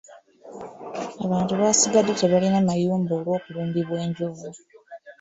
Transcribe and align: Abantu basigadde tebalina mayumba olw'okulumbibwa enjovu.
Abantu 1.25 1.53
basigadde 1.61 2.13
tebalina 2.19 2.59
mayumba 2.69 3.11
olw'okulumbibwa 3.17 3.97
enjovu. 4.05 4.49